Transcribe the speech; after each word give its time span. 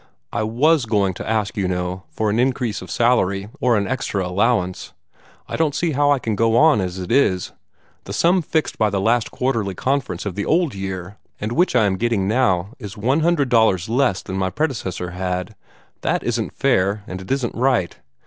"I 0.33 0.41
WAS 0.41 0.87
going 0.87 1.13
to 1.13 1.29
ask, 1.29 1.55
you 1.55 1.67
know, 1.67 2.05
for 2.09 2.31
an 2.31 2.39
increase 2.39 2.81
of 2.81 2.89
salary, 2.89 3.49
or 3.59 3.77
an 3.77 3.87
extra 3.87 4.25
allowance. 4.27 4.93
I 5.47 5.55
don't 5.55 5.75
see 5.75 5.91
how 5.91 6.09
I 6.09 6.17
can 6.17 6.35
go 6.35 6.57
on 6.57 6.81
as 6.81 6.97
it 6.97 7.11
is. 7.11 7.51
The 8.05 8.11
sum 8.13 8.41
fixed 8.41 8.79
by 8.79 8.89
the 8.89 8.99
last 8.99 9.29
Quarterly 9.29 9.75
Conference 9.75 10.25
of 10.25 10.33
the 10.33 10.43
old 10.43 10.73
year, 10.73 11.17
and 11.39 11.51
which 11.51 11.75
I 11.75 11.85
am 11.85 11.97
getting 11.97 12.27
now, 12.27 12.69
is 12.79 12.97
one 12.97 13.19
hundred 13.19 13.49
dollars 13.49 13.89
less 13.89 14.23
than 14.23 14.37
my 14.39 14.49
predecessor 14.49 15.11
had. 15.11 15.53
That 16.01 16.23
isn't 16.23 16.51
fair, 16.55 17.03
and 17.05 17.21
it 17.21 17.29
isn't 17.31 17.53
right. 17.53 17.95